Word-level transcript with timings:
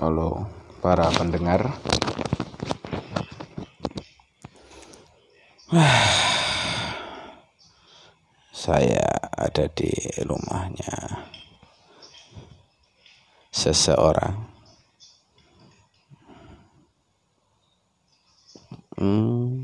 Halo 0.00 0.48
para 0.80 1.12
pendengar 1.12 1.76
Saya 8.48 9.04
ada 9.28 9.68
di 9.68 9.92
rumahnya 10.24 11.20
Seseorang 13.52 14.40
hmm. 18.96 19.59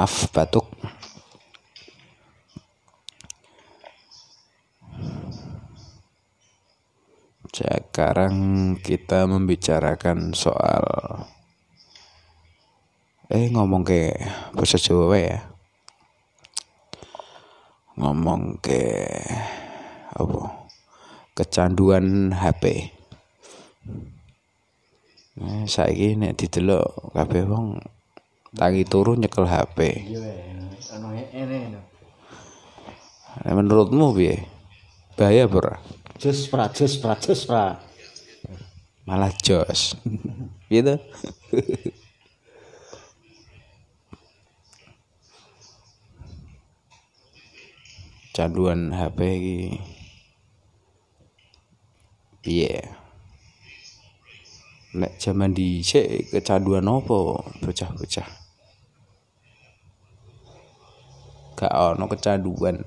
Maaf 0.00 0.32
batuk. 0.32 0.64
Sekarang 7.52 8.32
kita 8.80 9.28
membicarakan 9.28 10.32
soal 10.32 10.80
Eh 13.28 13.52
ngomong 13.52 13.84
ke 13.84 14.16
bahasa 14.56 14.80
Jawa 14.80 15.20
ya. 15.20 15.52
Ngomong 18.00 18.56
ke 18.64 18.80
apa? 20.16 20.64
Kecanduan 21.36 22.32
HP 22.32 22.88
Nah, 25.36 25.68
saiki 25.68 26.16
nek 26.16 26.40
didelok 26.40 27.12
kabeh 27.12 27.44
wong 27.44 27.99
tangi 28.54 28.82
turu 28.82 29.14
nyekel 29.14 29.46
HP. 29.46 29.78
Nah, 33.40 33.54
menurutmu 33.54 34.10
piye? 34.18 34.42
Bahaya 35.14 35.46
ora? 35.46 35.78
Jos 36.18 36.50
pra, 36.50 36.66
jos 36.74 36.98
pra, 36.98 37.14
jos 37.14 37.46
pra. 37.46 37.78
Malah 39.06 39.30
jos. 39.38 39.94
gitu. 40.72 40.98
Canduan 48.34 48.90
HP 48.90 49.18
iki 49.38 49.58
piye? 52.42 52.82
Nek 54.90 55.22
zaman 55.22 55.54
dhisik 55.54 56.34
kecanduan 56.34 56.90
apa 56.90 57.46
bocah-bocah? 57.62 58.49
Gak 61.60 61.76
ono 61.76 62.08
kecanduan 62.08 62.80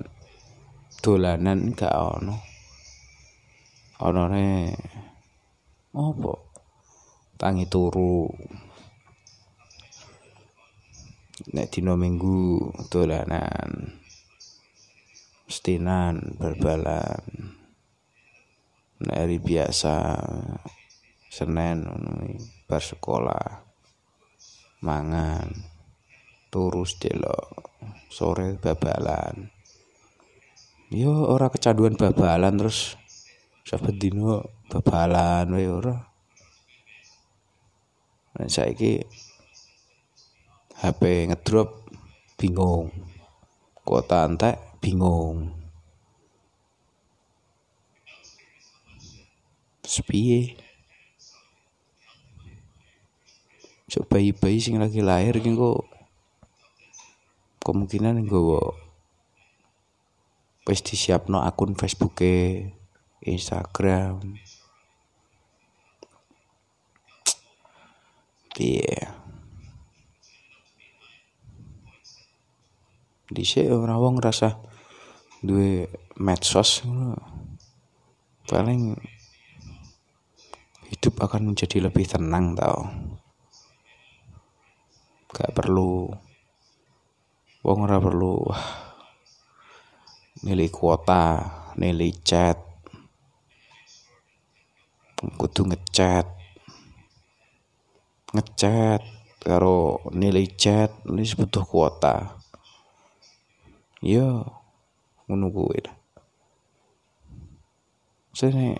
dolanan 0.98 1.70
gak 1.78 1.94
ono. 1.94 2.34
Onone 4.02 4.74
apa? 5.94 6.34
Tangi 7.38 7.70
turu. 7.70 8.26
Nek 11.54 11.70
dino 11.70 11.94
minggu 11.94 12.74
dolanan. 12.90 13.94
Mestinan 15.46 16.34
bal-balan. 16.34 17.22
Nek 19.06 19.18
hari 19.22 19.38
biasa 19.38 20.18
Senin 21.30 21.86
bar 22.66 22.82
sekolah 22.82 23.46
mangan 24.82 25.50
turus 26.50 26.98
delok 26.98 27.73
sore 28.12 28.60
babalan. 28.60 29.48
Yo 30.94 31.10
ora 31.26 31.50
kecanduan 31.50 31.98
babalan 31.98 32.54
terus 32.60 32.94
saben 33.64 33.96
dino 33.96 34.44
babalan 34.68 35.48
wae 35.54 35.66
ora. 35.66 35.96
Nah, 38.34 38.50
saiki 38.50 39.02
HP 40.82 41.30
ngedrop 41.30 41.86
bingung. 42.34 42.90
Kuota 43.86 44.26
entek 44.26 44.58
bingung. 44.82 45.54
Sepiye? 49.86 50.58
Cuk 53.86 54.10
bayi-bayi 54.10 54.58
sing 54.58 54.82
lagi 54.82 54.98
lahir 54.98 55.38
ki 55.38 55.54
kok 55.54 55.93
kemungkinan 57.64 58.20
nggawa 58.28 58.76
wis 60.68 60.80
disiapno 60.84 61.40
akun 61.40 61.76
Facebooke, 61.76 62.68
Instagram. 63.24 64.36
Piye? 68.54 69.10
Dhisik 73.32 73.66
ora 73.66 73.98
wong 73.98 74.22
rasa 74.22 74.62
duwe 75.42 75.90
medsos 76.20 76.86
paling 78.46 78.94
hidup 80.92 81.18
akan 81.18 81.50
menjadi 81.50 81.82
lebih 81.82 82.06
tenang 82.06 82.54
tau 82.54 82.86
gak 85.34 85.50
perlu 85.50 86.14
wong 87.64 87.78
ora 87.88 87.96
perlu 87.96 88.44
nilai 90.44 90.68
kuota 90.68 91.24
nilai 91.80 92.12
chat 92.20 92.60
kudu 95.40 95.72
ngechat 95.72 96.28
ngechat 98.36 99.00
karo 99.40 100.04
nilai 100.12 100.44
chat 100.60 100.92
ini 101.08 101.24
butuh 101.36 101.64
kuota. 101.64 102.36
Yo 104.04 104.44
ngono 105.24 105.48
kuwi 105.48 105.80
sene 108.36 108.76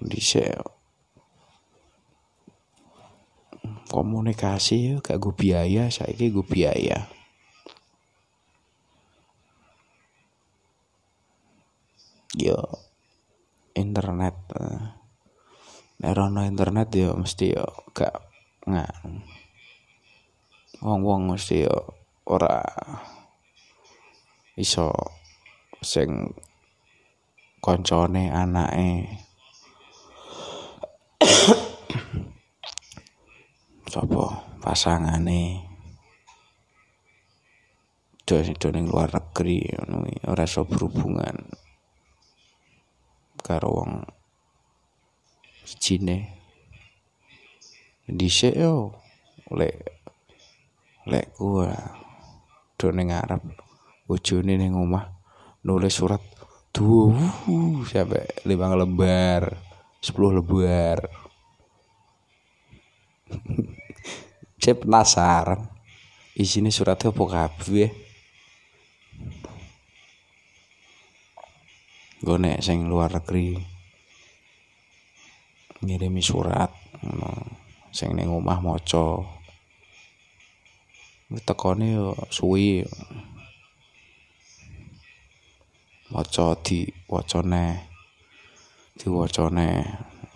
dhisik 0.00 0.73
komunikasi 3.94 4.98
gak 4.98 5.22
gue 5.22 5.30
biaya 5.30 5.86
saiki 5.86 6.34
gue 6.34 6.42
biaya. 6.42 7.06
Yo 12.34 12.58
internet 13.78 14.34
nek 16.02 16.18
ono 16.18 16.42
internet 16.42 16.90
yo 16.98 17.14
mesti 17.14 17.54
yo 17.54 17.66
gak 17.94 18.18
nggak 18.66 18.92
wong-wong 20.82 21.30
mesti 21.30 21.62
yo 21.62 21.76
ora 22.26 22.58
iso 24.58 24.90
sing 25.78 26.34
koncone 27.62 28.34
anake 28.34 29.06
sapa 33.94 34.58
pasangane. 34.58 35.70
Do 38.26 38.42
ning 38.74 38.90
luar 38.90 39.14
negeri 39.14 39.62
ngono 39.70 40.08
ora 40.26 40.48
iso 40.48 40.66
berhubungan 40.66 41.36
karo 43.38 43.68
wong 43.70 43.92
sijine. 45.62 46.34
Dhisik 48.10 48.58
yo 48.58 48.98
lek 49.54 49.76
lek 51.06 51.36
gua 51.38 51.70
do 52.74 52.88
ning 52.90 53.14
Arab 53.14 53.44
bojone 54.08 54.56
ning 54.56 54.74
omah 54.74 55.04
nulis 55.62 55.94
surat 55.94 56.20
duh 56.74 57.14
sampai 57.86 58.48
lima 58.48 58.72
lembar 58.74 59.52
sepuluh 60.00 60.40
lembar 60.40 60.98
saya 64.64 64.80
penasaran. 64.80 65.60
Isinya 66.32 66.72
suratnya 66.72 67.12
apa 67.12 67.24
kabeh? 67.28 67.90
Gue 72.24 72.36
nek 72.40 72.64
sing 72.64 72.88
luar 72.88 73.12
negeri 73.12 73.60
ngirimi 75.84 76.24
surat 76.24 76.72
sing 77.92 78.16
ning 78.16 78.32
omah 78.32 78.64
maca. 78.64 79.20
Tekone 81.44 81.86
yo 81.92 82.16
suwi. 82.32 82.80
Maca 86.08 86.56
di 86.64 86.88
wacane 87.10 87.64
diwacane 88.94 89.68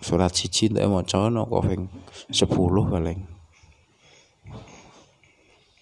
surat 0.03 0.35
siji 0.35 0.75
ndak 0.75 0.91
maca 0.91 1.31
ono 1.31 1.47
kok 1.47 1.65
ping 1.71 1.83
10 2.35 2.51
paling 2.91 3.38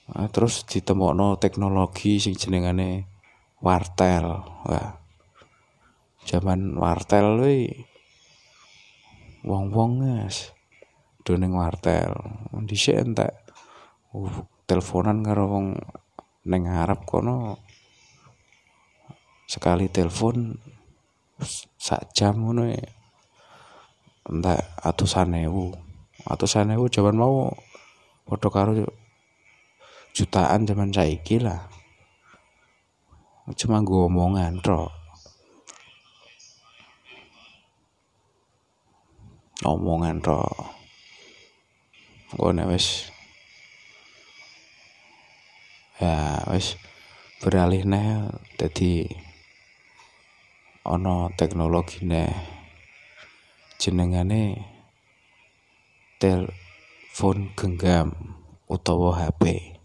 Nah, 0.06 0.30
terus 0.30 0.62
ditemokno 0.62 1.34
teknologi 1.42 2.22
sing 2.22 2.38
jenengane 2.38 3.10
wartel. 3.58 4.46
Wah. 4.66 5.02
Zaman 6.26 6.78
wartel 6.78 7.38
kuwi 7.42 7.70
wong-wong 9.46 10.02
wis 10.26 10.54
do 11.26 11.34
ning 11.34 11.54
wartel. 11.54 12.14
Dhisik 12.66 12.98
entek 13.02 13.34
uh, 14.14 14.46
teleponan 14.66 15.26
karo 15.26 15.50
wong 15.50 15.66
ning 16.46 16.70
kono 17.02 17.58
sekali 19.46 19.90
telepon 19.90 20.54
sak 21.78 22.14
jam 22.14 22.42
ngono 22.42 22.66
ya. 22.70 22.86
entek 24.26 24.58
atusan 24.82 25.38
ewu 25.46 25.70
atusan 26.26 26.74
ewu 26.74 26.90
zaman 26.90 27.14
mau 27.14 27.54
padha 28.26 28.50
karo 28.50 28.74
jutaan 30.16 30.64
zaman 30.64 30.88
saiki 30.96 31.36
lah. 31.44 31.68
Cuma 33.52 33.84
gue 33.84 34.08
omongan 34.08 34.64
tok 34.64 34.88
omongan 39.66 40.22
tok 40.22 40.46
gue 42.38 42.50
wis 42.70 43.10
ya 45.98 46.42
wis 46.52 46.78
beralih 47.42 47.82
nih 47.82 48.30
jadi 48.60 49.10
ono 50.86 51.34
teknologine 51.34 52.30
jenengane 53.76 54.64
telepon 56.22 57.52
genggam 57.58 58.14
utawa 58.66 59.18
HP. 59.18 59.75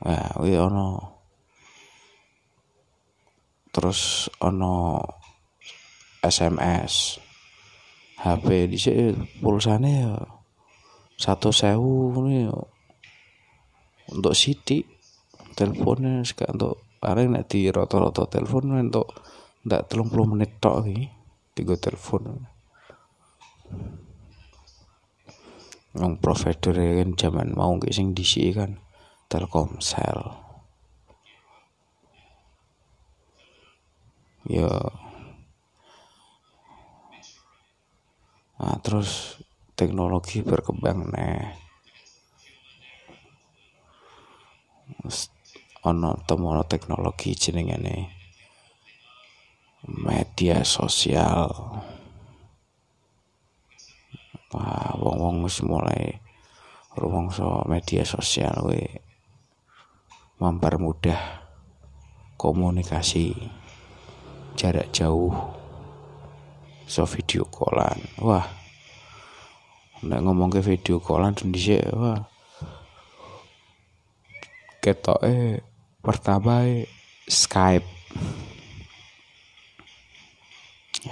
Nah, 0.00 0.32
kuwi 0.36 0.56
ono. 0.56 0.88
Terus 3.70 4.32
ono 4.40 5.00
SMS. 6.20 7.20
HP 8.20 8.68
dhisik 8.68 9.16
pulsane 9.40 9.92
ya 10.04 10.12
satu 11.16 11.48
sewu 11.52 12.12
ini 12.28 12.52
untuk 14.12 14.36
sidik 14.36 14.84
teleponnya 15.56 16.20
sekarang 16.24 16.60
untuk 16.60 16.74
paling 17.00 17.32
nek 17.32 17.48
di 17.48 17.72
rata-rata 17.72 18.28
telepon 18.28 18.76
untuk 18.76 19.08
ndak 19.64 19.88
30 19.88 20.32
menit 20.36 20.60
tok 20.60 20.84
iki 20.84 21.08
tiga 21.56 21.80
telepon. 21.80 22.44
Yang 25.96 26.12
provider 26.20 26.76
kan 26.76 27.10
zaman 27.16 27.48
mau 27.56 27.72
kayak 27.80 27.96
sing 27.96 28.12
DC 28.12 28.52
kan 28.52 28.76
Telkomsel. 29.30 30.18
Ya 34.50 34.74
nah 38.60 38.76
terus 38.84 39.40
teknologi 39.72 40.44
berkembang 40.44 41.08
nih 41.14 41.56
ono 45.88 46.20
temono 46.28 46.60
teknologi 46.68 47.32
jenengane 47.32 48.12
media 49.88 50.60
sosial. 50.60 51.48
Wah 54.50 54.92
wong-wong 54.98 55.46
wis 55.46 55.62
mulai 55.64 56.18
rumangsa 56.98 57.64
media 57.70 58.02
sosial 58.04 58.66
we 58.66 58.82
mempermudah 60.40 61.44
komunikasi 62.40 63.36
jarak 64.56 64.88
jauh 64.88 65.36
so 66.88 67.04
video 67.04 67.44
callan. 67.52 68.00
Wah 68.16 68.48
nek 70.00 70.24
ngomong 70.24 70.48
ke 70.48 70.64
video 70.64 70.96
callan 70.96 71.36
dhisik 71.36 71.84
wah 71.92 72.24
ketoke 74.80 75.60
pertama 76.00 76.64
Skype. 77.28 77.84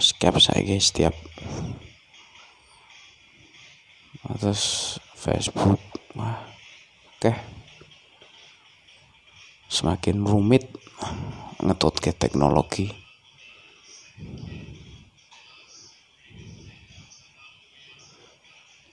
Skype 0.00 0.40
saya 0.40 0.76
setiap 0.80 1.12
terus 4.40 4.96
Facebook. 5.12 5.78
Wah 6.16 6.48
oke 7.20 7.57
semakin 9.68 10.24
rumit 10.24 10.72
ngetut 11.60 12.00
ke 12.00 12.16
teknologi. 12.16 12.88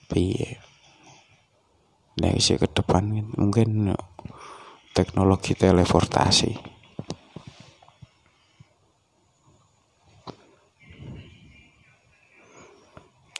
Piye? 0.06 0.60
Nek 2.16 2.40
ke 2.40 2.68
depan 2.68 3.12
mungkin 3.36 3.92
teknologi 4.92 5.56
teleportasi. 5.56 6.76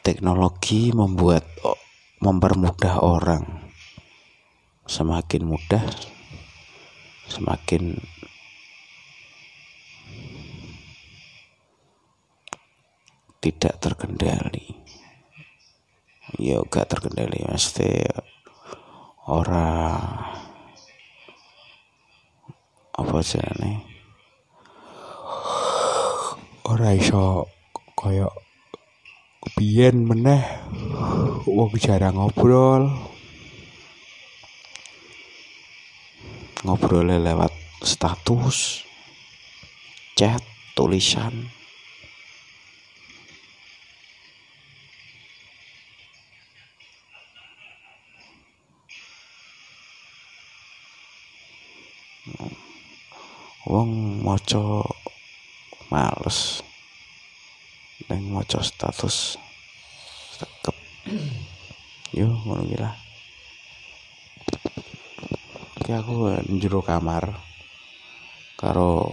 Teknologi 0.01 0.93
membuat 0.95 1.43
mempermudah 2.21 3.01
orang. 3.03 3.43
Semakin 4.87 5.43
mudah 5.43 5.83
semakin 7.27 7.99
tidak 13.43 13.79
terkendali. 13.79 14.75
Ya 16.35 16.59
gak 16.67 16.91
terkendali 16.91 17.47
mesti 17.47 18.03
orang 19.31 20.03
apa 22.91 23.17
jenenge? 23.23 23.87
Ora 26.67 26.91
iso 26.91 27.47
kaya 27.95 28.27
biyen 29.55 30.03
meneh 30.03 30.43
wong 31.47 31.71
jarang 31.79 32.19
ngobrol 32.19 32.91
ngobrol 36.65 37.05
lewat 37.05 37.53
status 37.85 38.81
chat 40.17 40.41
tulisan. 40.73 41.53
Wong 53.67 54.23
maca 54.23 54.81
males 55.91 56.63
neng 58.07 58.31
maca 58.33 58.63
status. 58.63 59.35
Sekep 60.37 60.77
yo 62.15 62.31
ngono 62.47 62.63
lah 62.79 63.06
Oke 65.87 65.95
aku 65.95 66.27
njero 66.51 66.83
kamar 66.83 67.31
karo 68.59 69.07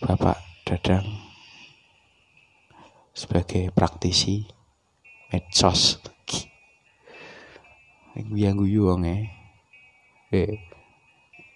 Bapak 0.00 0.64
Dadang 0.64 1.04
sebagai 3.12 3.68
praktisi 3.68 4.48
medsos. 5.28 6.00
Yang 8.16 8.64
guyu 8.64 8.88
wong 8.88 9.04
eh 9.12 9.28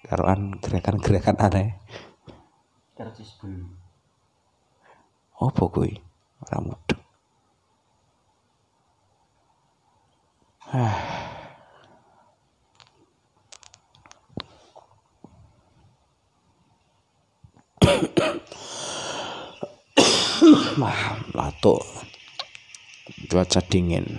karoan 0.04 0.60
gerakan-gerakan 0.60 1.40
aneh. 1.40 1.80
Karcis 2.92 3.32
blue 3.40 3.64
apa 5.40 5.62
kuwi 5.72 5.96
ora 6.44 6.60
mudeng. 6.60 7.00
Ah 10.68 11.09
Wah, 20.80 21.20
lato 21.36 21.76
cuaca 23.28 23.60
dingin. 23.68 24.16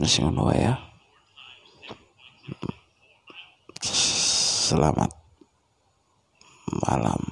Masih 0.00 0.24
ngono 0.24 0.48
ya. 0.56 0.80
Selamat 3.84 5.12
malam 6.72 7.27